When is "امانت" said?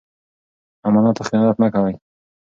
0.87-1.13